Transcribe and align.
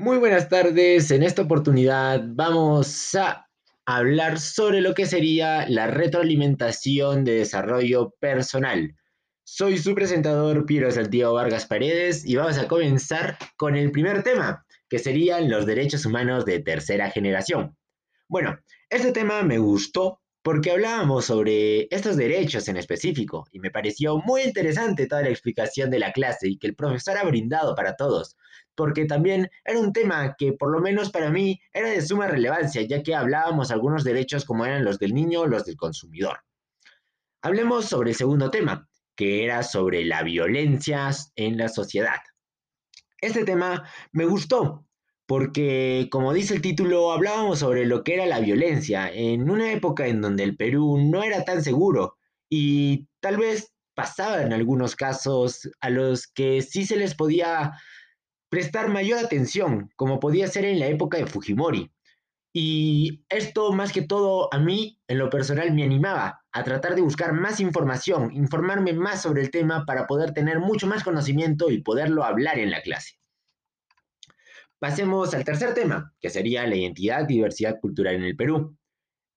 Muy 0.00 0.18
buenas 0.18 0.48
tardes. 0.48 1.10
En 1.10 1.24
esta 1.24 1.42
oportunidad 1.42 2.22
vamos 2.24 3.16
a 3.16 3.48
hablar 3.84 4.38
sobre 4.38 4.80
lo 4.80 4.94
que 4.94 5.06
sería 5.06 5.68
la 5.68 5.88
retroalimentación 5.88 7.24
de 7.24 7.38
desarrollo 7.38 8.14
personal. 8.20 8.94
Soy 9.42 9.76
su 9.76 9.96
presentador 9.96 10.66
Piero 10.66 10.88
Santiago 10.92 11.34
Vargas 11.34 11.66
Paredes 11.66 12.24
y 12.24 12.36
vamos 12.36 12.58
a 12.58 12.68
comenzar 12.68 13.38
con 13.56 13.74
el 13.74 13.90
primer 13.90 14.22
tema, 14.22 14.64
que 14.88 15.00
serían 15.00 15.50
los 15.50 15.66
derechos 15.66 16.06
humanos 16.06 16.44
de 16.44 16.60
tercera 16.60 17.10
generación. 17.10 17.76
Bueno, 18.28 18.56
este 18.90 19.10
tema 19.10 19.42
me 19.42 19.58
gustó 19.58 20.20
porque 20.42 20.70
hablábamos 20.70 21.26
sobre 21.26 21.88
estos 21.90 22.16
derechos 22.16 22.68
en 22.68 22.76
específico 22.76 23.46
y 23.52 23.58
me 23.60 23.70
pareció 23.70 24.18
muy 24.18 24.42
interesante 24.42 25.06
toda 25.06 25.22
la 25.22 25.30
explicación 25.30 25.90
de 25.90 25.98
la 25.98 26.12
clase 26.12 26.48
y 26.48 26.58
que 26.58 26.68
el 26.68 26.76
profesor 26.76 27.18
ha 27.18 27.24
brindado 27.24 27.74
para 27.74 27.96
todos, 27.96 28.36
porque 28.74 29.04
también 29.04 29.50
era 29.64 29.78
un 29.78 29.92
tema 29.92 30.36
que 30.38 30.52
por 30.52 30.70
lo 30.70 30.80
menos 30.80 31.10
para 31.10 31.30
mí 31.30 31.60
era 31.72 31.90
de 31.90 32.00
suma 32.00 32.28
relevancia, 32.28 32.82
ya 32.82 33.02
que 33.02 33.14
hablábamos 33.14 33.70
algunos 33.70 34.04
derechos 34.04 34.44
como 34.44 34.64
eran 34.64 34.84
los 34.84 34.98
del 34.98 35.14
niño 35.14 35.40
o 35.40 35.46
los 35.46 35.64
del 35.64 35.76
consumidor. 35.76 36.38
Hablemos 37.42 37.86
sobre 37.86 38.10
el 38.10 38.16
segundo 38.16 38.50
tema, 38.50 38.88
que 39.14 39.44
era 39.44 39.62
sobre 39.62 40.04
la 40.04 40.22
violencia 40.22 41.10
en 41.34 41.58
la 41.58 41.68
sociedad. 41.68 42.20
Este 43.20 43.44
tema 43.44 43.84
me 44.12 44.24
gustó 44.24 44.87
porque, 45.28 46.08
como 46.10 46.32
dice 46.32 46.54
el 46.54 46.62
título, 46.62 47.12
hablábamos 47.12 47.58
sobre 47.58 47.84
lo 47.84 48.02
que 48.02 48.14
era 48.14 48.24
la 48.24 48.40
violencia 48.40 49.12
en 49.12 49.50
una 49.50 49.70
época 49.72 50.06
en 50.06 50.22
donde 50.22 50.42
el 50.42 50.56
Perú 50.56 50.96
no 50.98 51.22
era 51.22 51.44
tan 51.44 51.62
seguro 51.62 52.16
y 52.48 53.08
tal 53.20 53.36
vez 53.36 53.74
pasaban 53.94 54.54
algunos 54.54 54.96
casos 54.96 55.68
a 55.82 55.90
los 55.90 56.28
que 56.28 56.62
sí 56.62 56.86
se 56.86 56.96
les 56.96 57.14
podía 57.14 57.72
prestar 58.48 58.88
mayor 58.88 59.18
atención, 59.18 59.90
como 59.96 60.18
podía 60.18 60.46
ser 60.46 60.64
en 60.64 60.80
la 60.80 60.86
época 60.86 61.18
de 61.18 61.26
Fujimori. 61.26 61.92
Y 62.54 63.22
esto 63.28 63.72
más 63.72 63.92
que 63.92 64.00
todo 64.00 64.48
a 64.50 64.58
mí, 64.58 64.98
en 65.08 65.18
lo 65.18 65.28
personal, 65.28 65.74
me 65.74 65.84
animaba 65.84 66.40
a 66.52 66.64
tratar 66.64 66.94
de 66.94 67.02
buscar 67.02 67.34
más 67.34 67.60
información, 67.60 68.32
informarme 68.32 68.94
más 68.94 69.20
sobre 69.20 69.42
el 69.42 69.50
tema 69.50 69.84
para 69.84 70.06
poder 70.06 70.32
tener 70.32 70.58
mucho 70.58 70.86
más 70.86 71.04
conocimiento 71.04 71.70
y 71.70 71.82
poderlo 71.82 72.24
hablar 72.24 72.58
en 72.58 72.70
la 72.70 72.80
clase. 72.80 73.18
Pasemos 74.78 75.34
al 75.34 75.44
tercer 75.44 75.74
tema, 75.74 76.14
que 76.20 76.30
sería 76.30 76.66
la 76.66 76.76
identidad 76.76 77.28
y 77.28 77.34
diversidad 77.34 77.80
cultural 77.80 78.14
en 78.14 78.22
el 78.22 78.36
Perú. 78.36 78.76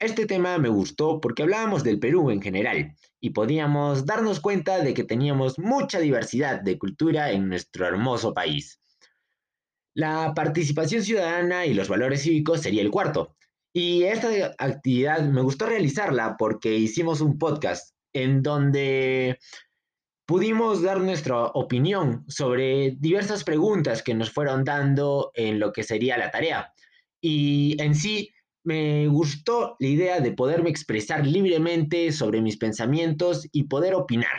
Este 0.00 0.26
tema 0.26 0.58
me 0.58 0.68
gustó 0.68 1.20
porque 1.20 1.44
hablábamos 1.44 1.84
del 1.84 2.00
Perú 2.00 2.30
en 2.30 2.42
general 2.42 2.94
y 3.20 3.30
podíamos 3.30 4.04
darnos 4.04 4.40
cuenta 4.40 4.80
de 4.80 4.94
que 4.94 5.04
teníamos 5.04 5.58
mucha 5.58 6.00
diversidad 6.00 6.60
de 6.60 6.78
cultura 6.78 7.30
en 7.30 7.48
nuestro 7.48 7.86
hermoso 7.86 8.34
país. 8.34 8.80
La 9.94 10.32
participación 10.34 11.02
ciudadana 11.02 11.66
y 11.66 11.74
los 11.74 11.88
valores 11.88 12.22
cívicos 12.22 12.60
sería 12.60 12.82
el 12.82 12.90
cuarto. 12.90 13.36
Y 13.72 14.04
esta 14.04 14.28
actividad 14.58 15.22
me 15.22 15.42
gustó 15.42 15.66
realizarla 15.66 16.36
porque 16.36 16.74
hicimos 16.76 17.20
un 17.20 17.38
podcast 17.38 17.94
en 18.12 18.42
donde 18.42 19.38
pudimos 20.28 20.82
dar 20.82 21.00
nuestra 21.00 21.46
opinión 21.46 22.22
sobre 22.28 22.90
diversas 22.98 23.44
preguntas 23.44 24.02
que 24.02 24.12
nos 24.12 24.30
fueron 24.30 24.62
dando 24.62 25.30
en 25.32 25.58
lo 25.58 25.72
que 25.72 25.82
sería 25.82 26.18
la 26.18 26.30
tarea. 26.30 26.74
Y 27.18 27.82
en 27.82 27.94
sí 27.94 28.34
me 28.62 29.08
gustó 29.08 29.76
la 29.80 29.88
idea 29.88 30.20
de 30.20 30.32
poderme 30.32 30.68
expresar 30.68 31.26
libremente 31.26 32.12
sobre 32.12 32.42
mis 32.42 32.58
pensamientos 32.58 33.48
y 33.52 33.64
poder 33.64 33.94
opinar. 33.94 34.38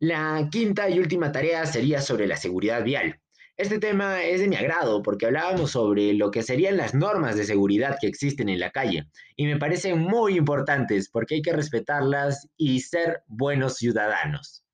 La 0.00 0.48
quinta 0.50 0.90
y 0.90 0.98
última 0.98 1.30
tarea 1.30 1.64
sería 1.66 2.00
sobre 2.00 2.26
la 2.26 2.36
seguridad 2.36 2.82
vial. 2.82 3.20
Este 3.56 3.78
tema 3.78 4.20
es 4.24 4.40
de 4.40 4.48
mi 4.48 4.56
agrado 4.56 5.00
porque 5.00 5.26
hablábamos 5.26 5.70
sobre 5.70 6.12
lo 6.12 6.32
que 6.32 6.42
serían 6.42 6.76
las 6.76 6.92
normas 6.92 7.36
de 7.36 7.44
seguridad 7.44 7.98
que 8.00 8.08
existen 8.08 8.48
en 8.48 8.58
la 8.58 8.72
calle 8.72 9.06
y 9.36 9.46
me 9.46 9.56
parecen 9.56 10.00
muy 10.00 10.36
importantes 10.36 11.08
porque 11.08 11.36
hay 11.36 11.42
que 11.42 11.52
respetarlas 11.52 12.48
y 12.56 12.80
ser 12.80 13.22
buenos 13.28 13.76
ciudadanos. 13.76 14.64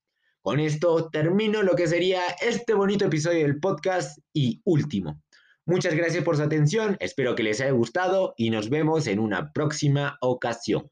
Con 0.40 0.60
esto 0.60 1.10
termino 1.10 1.62
lo 1.62 1.76
que 1.76 1.88
sería 1.88 2.22
este 2.40 2.72
bonito 2.72 3.04
episodio 3.04 3.40
del 3.40 3.60
podcast 3.60 4.18
y 4.32 4.62
último. 4.64 5.20
Muchas 5.66 5.94
gracias 5.94 6.24
por 6.24 6.38
su 6.38 6.42
atención, 6.42 6.96
espero 7.00 7.34
que 7.34 7.42
les 7.42 7.60
haya 7.60 7.72
gustado 7.72 8.32
y 8.38 8.48
nos 8.48 8.70
vemos 8.70 9.06
en 9.08 9.18
una 9.18 9.52
próxima 9.52 10.16
ocasión. 10.22 10.90